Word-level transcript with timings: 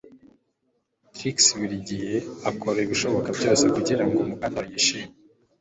Trix 1.13 1.37
buri 1.59 1.77
gihe 1.89 2.13
akora 2.49 2.77
ibishoboka 2.85 3.29
byose 3.37 3.63
kugirango 3.75 4.19
Mukandoli 4.29 4.69
yishime 4.73 5.09